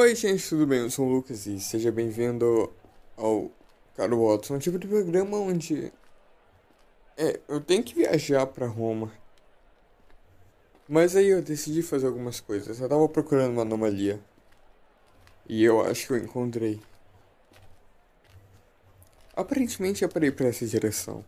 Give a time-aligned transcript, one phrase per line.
[0.00, 0.78] Oi, gente, tudo bem?
[0.78, 2.72] Eu sou o Lucas e seja bem-vindo
[3.18, 3.50] ao
[3.94, 5.92] Caro Watson, um tipo de programa onde
[7.18, 9.12] é, eu tenho que viajar para Roma.
[10.88, 12.80] Mas aí eu decidi fazer algumas coisas.
[12.80, 14.18] Eu tava procurando uma anomalia.
[15.46, 16.80] E eu acho que eu encontrei.
[19.36, 21.22] Aparentemente eu parei para essa direção.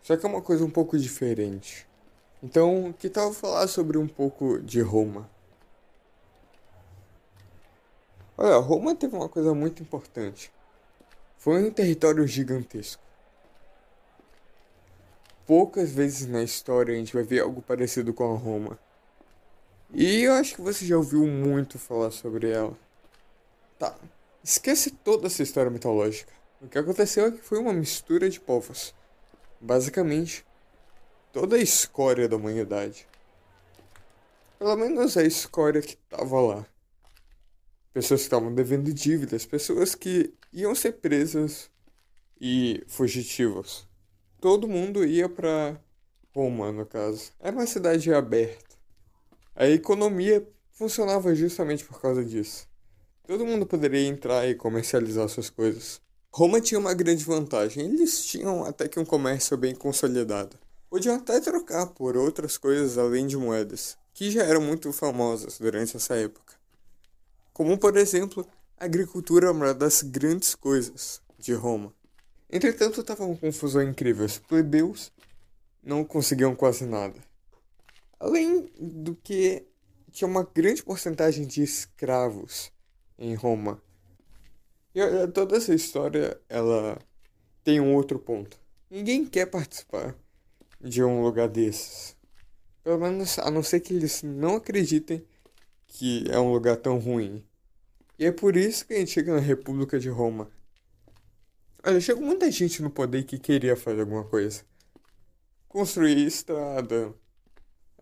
[0.00, 1.88] Só que é uma coisa um pouco diferente.
[2.40, 5.28] Então, que tal falar sobre um pouco de Roma?
[8.38, 10.52] Olha, Roma teve uma coisa muito importante.
[11.38, 13.02] Foi um território gigantesco.
[15.46, 18.78] Poucas vezes na história a gente vai ver algo parecido com a Roma.
[19.90, 22.76] E eu acho que você já ouviu muito falar sobre ela.
[23.78, 23.96] Tá,
[24.44, 26.32] esquece toda essa história mitológica.
[26.60, 28.94] O que aconteceu é que foi uma mistura de povos.
[29.58, 30.44] Basicamente,
[31.32, 33.08] toda a escória da humanidade.
[34.58, 36.66] Pelo menos a escória que tava lá
[37.96, 41.70] pessoas que estavam devendo dívidas, pessoas que iam ser presas
[42.38, 43.88] e fugitivos.
[44.38, 45.80] Todo mundo ia para
[46.34, 47.32] Roma, no caso.
[47.40, 48.76] Era uma cidade aberta.
[49.54, 52.68] A economia funcionava justamente por causa disso.
[53.26, 55.98] Todo mundo poderia entrar e comercializar suas coisas.
[56.30, 57.82] Roma tinha uma grande vantagem.
[57.82, 60.58] Eles tinham até que um comércio bem consolidado.
[60.90, 65.96] Podiam até trocar por outras coisas além de moedas, que já eram muito famosas durante
[65.96, 66.55] essa época
[67.56, 71.90] como por exemplo a agricultura é uma das grandes coisas de Roma.
[72.50, 74.26] Entretanto, estava uma confusão incrível.
[74.26, 75.10] Os plebeus
[75.82, 77.18] não conseguiam quase nada.
[78.20, 79.66] Além do que
[80.12, 82.70] tinha uma grande porcentagem de escravos
[83.18, 83.82] em Roma.
[84.94, 86.98] E olha, toda essa história, ela
[87.64, 88.60] tem um outro ponto.
[88.90, 90.14] Ninguém quer participar
[90.78, 92.14] de um lugar desses.
[92.84, 95.24] Pelo menos a não ser que eles não acreditem
[95.86, 97.44] que é um lugar tão ruim.
[98.18, 100.50] E é por isso que a gente chega na República de Roma.
[101.84, 104.62] Olha, chegou muita gente no poder que queria fazer alguma coisa.
[105.68, 107.14] Construir estrada,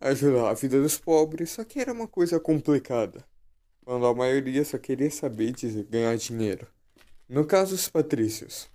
[0.01, 3.25] ajudar a vida dos pobres, só que era uma coisa complicada.
[3.85, 6.67] Quando a maioria só queria saber de ganhar dinheiro.
[7.29, 8.71] No caso, os patrícios.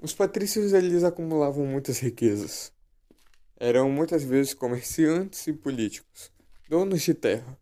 [0.00, 2.72] Os patrícios eles acumulavam muitas riquezas.
[3.58, 6.30] Eram muitas vezes comerciantes e políticos,
[6.68, 7.58] donos de terra.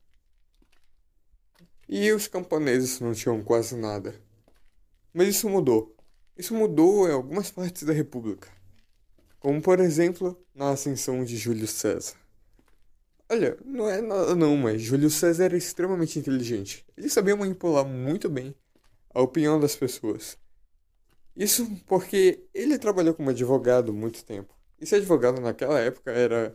[1.89, 4.15] E os camponeses não tinham quase nada.
[5.13, 5.95] Mas isso mudou.
[6.37, 8.49] Isso mudou em algumas partes da República.
[9.39, 12.17] Como, por exemplo, na ascensão de Júlio César.
[13.29, 16.85] Olha, não é nada não, mas Júlio César era extremamente inteligente.
[16.97, 18.55] Ele sabia manipular muito bem
[19.11, 20.37] a opinião das pessoas.
[21.37, 24.55] Isso porque ele trabalhou como advogado muito tempo.
[24.81, 26.55] E ser advogado naquela época era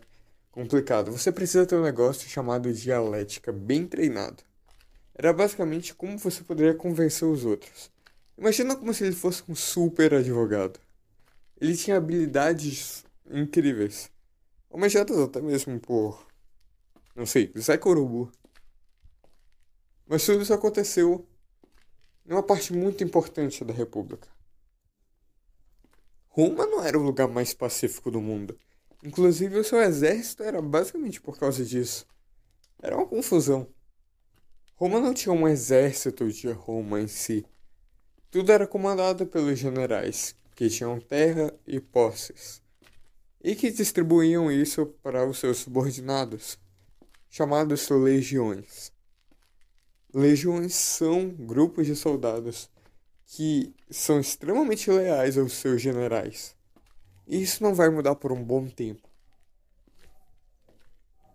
[0.51, 1.11] complicado.
[1.11, 4.43] Você precisa ter um negócio chamado dialética bem treinado.
[5.19, 7.91] Era basicamente como você poderia convencer os outros.
[8.37, 10.79] Imagina como se ele fosse um super advogado.
[11.59, 14.09] Ele tinha habilidades incríveis.
[14.71, 16.25] Almejadas até mesmo por.
[17.13, 18.31] Não sei, Zé Corubu.
[20.07, 21.27] Mas tudo isso aconteceu
[22.25, 24.29] em uma parte muito importante da República.
[26.29, 28.57] Roma não era o lugar mais pacífico do mundo.
[29.03, 32.07] Inclusive, o seu exército era basicamente por causa disso.
[32.81, 33.67] Era uma confusão.
[34.79, 37.45] Roma não tinha um exército de Roma em si.
[38.31, 42.61] Tudo era comandado pelos generais, que tinham terra e posses,
[43.43, 46.57] e que distribuíam isso para os seus subordinados,
[47.29, 48.93] chamados legiões.
[50.13, 52.69] Legiões são grupos de soldados
[53.25, 56.55] que são extremamente leais aos seus generais.
[57.27, 59.09] E isso não vai mudar por um bom tempo.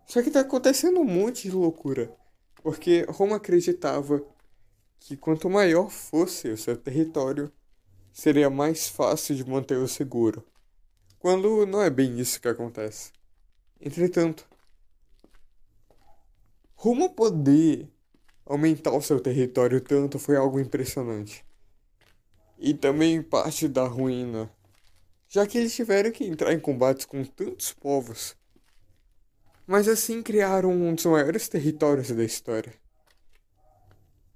[0.07, 2.11] Só que está acontecendo um monte de loucura
[2.65, 4.25] porque Roma acreditava
[4.97, 7.51] que quanto maior fosse o seu território,
[8.11, 10.43] seria mais fácil de mantê-lo seguro,
[11.19, 13.11] quando não é bem isso que acontece.
[13.79, 14.49] Entretanto,
[16.73, 17.87] Roma poder
[18.43, 21.45] aumentar o seu território tanto foi algo impressionante.
[22.57, 24.51] E também parte da ruína,
[25.29, 28.35] já que eles tiveram que entrar em combates com tantos povos
[29.67, 32.73] mas assim criaram um dos maiores territórios da história.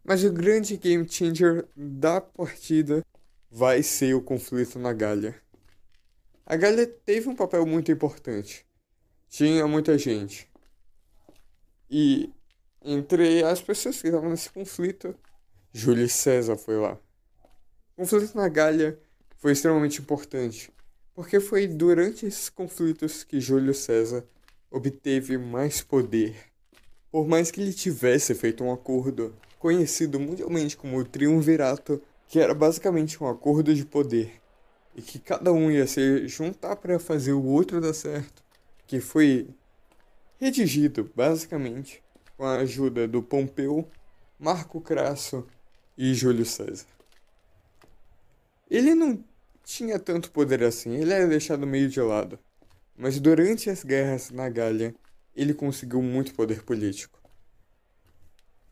[0.04, 3.06] Mas o grande game changer da partida
[3.52, 5.40] vai ser o conflito na Gália.
[6.46, 8.66] A Gália teve um papel muito importante.
[9.30, 10.50] Tinha muita gente.
[11.90, 12.34] E
[12.84, 15.16] entre as pessoas que estavam nesse conflito,
[15.72, 16.98] Júlio César foi lá.
[17.96, 19.00] O conflito na Gália
[19.38, 20.72] foi extremamente importante,
[21.14, 24.26] porque foi durante esses conflitos que Júlio César
[24.71, 26.36] obteve mais poder.
[27.12, 32.54] Por mais que ele tivesse feito um acordo conhecido mundialmente como o Triunvirato, que era
[32.54, 34.39] basicamente um acordo de poder
[34.95, 38.44] e que cada um ia se juntar para fazer o outro dar certo,
[38.86, 39.50] que foi
[40.39, 42.04] redigido basicamente
[42.38, 43.88] com a ajuda do Pompeu,
[44.39, 45.45] Marco Crasso
[45.98, 46.88] e Júlio César.
[48.69, 49.24] Ele não
[49.63, 52.39] tinha tanto poder assim, ele era deixado meio de lado,
[53.00, 54.94] mas durante as guerras na Gália,
[55.34, 57.18] ele conseguiu muito poder político,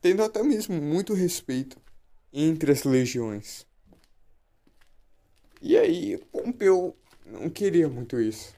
[0.01, 1.81] tendo até mesmo muito respeito
[2.33, 3.65] entre as legiões.
[5.62, 6.94] E aí, Pompeu
[7.25, 8.53] não queria muito isso.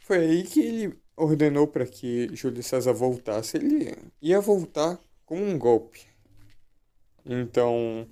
[0.00, 3.56] Foi aí que ele ordenou para que Júlio César voltasse.
[3.56, 6.00] Ele ia voltar com um golpe.
[7.24, 8.08] Então,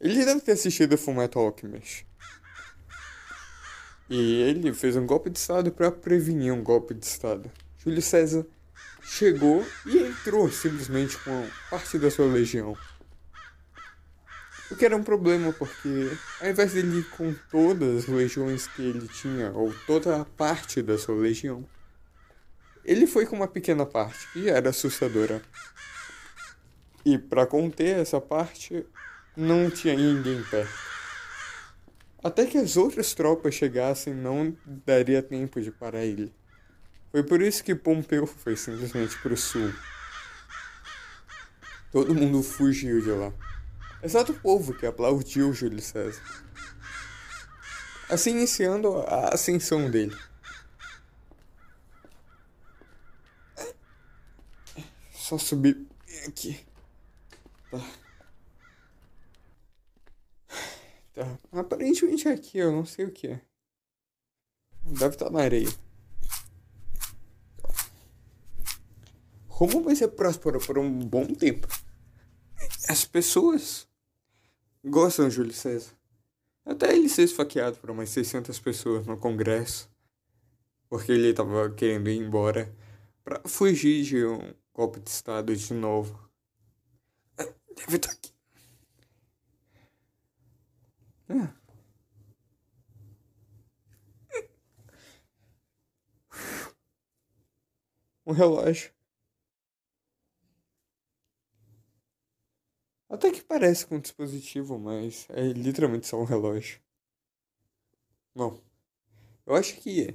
[0.00, 2.04] ele deve ter assistido Fullmetal Alchemist.
[4.08, 7.50] E ele fez um golpe de Estado para prevenir um golpe de Estado.
[7.78, 8.46] Júlio César
[9.02, 12.76] chegou e entrou simplesmente com parte da sua legião.
[14.70, 16.10] O que era um problema, porque
[16.40, 20.82] ao invés dele ir com todas as legiões que ele tinha, ou toda a parte
[20.82, 21.66] da sua legião,
[22.84, 25.42] ele foi com uma pequena parte, e era assustadora.
[27.04, 28.86] E para conter essa parte,
[29.36, 30.72] não tinha ninguém perto.
[32.24, 36.34] Até que as outras tropas chegassem, não daria tempo de parar ele.
[37.10, 39.70] Foi por isso que Pompeu foi simplesmente para o sul.
[41.92, 43.30] Todo mundo fugiu de lá.
[44.02, 46.22] Exato o povo que aplaudiu Júlio César.
[48.08, 50.16] Assim iniciando a ascensão dele.
[55.12, 55.86] Só subir
[56.26, 56.58] aqui.
[57.70, 58.03] Tá.
[61.14, 61.38] Tá.
[61.52, 63.40] Aparentemente é aqui, eu não sei o que é.
[64.84, 65.68] Deve estar na areia.
[69.46, 71.68] Roma vai ser próspera por um bom tempo.
[72.88, 73.88] As pessoas
[74.84, 75.92] gostam de Júlio César.
[76.66, 79.88] Até ele ser esfaqueado por umas 600 pessoas no Congresso.
[80.88, 82.74] Porque ele estava querendo ir embora
[83.22, 86.28] para fugir de um golpe de Estado de novo.
[87.76, 88.33] Deve estar aqui.
[91.28, 91.48] É.
[98.26, 98.90] Um relógio.
[103.08, 106.78] Até que parece com um dispositivo, mas é literalmente só um relógio.
[108.34, 108.60] Bom,
[109.46, 110.14] eu acho que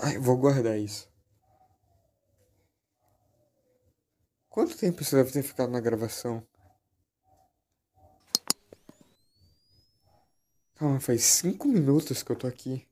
[0.00, 1.08] Tá, eu vou guardar isso.
[4.48, 6.44] Quanto tempo você deve ter ficado na gravação?
[10.76, 12.86] Calma, faz cinco minutos que eu tô aqui.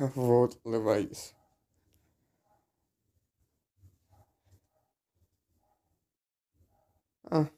[0.00, 1.34] Eu vou levar isso.
[7.30, 7.48] Ah,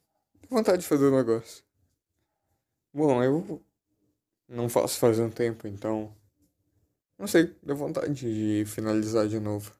[0.49, 1.63] vontade de fazer o um negócio.
[2.93, 3.61] Bom, eu
[4.51, 6.13] não faço faz um tempo, então.
[7.17, 9.71] Não sei, deu vontade de finalizar de novo.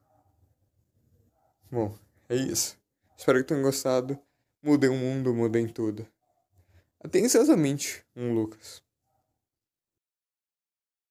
[1.70, 1.94] Bom,
[2.30, 2.78] é isso.
[3.18, 4.18] Espero que tenham gostado.
[4.64, 6.08] Mudem o mundo, mudem tudo.
[7.04, 8.82] Atenciosamente, um Lucas.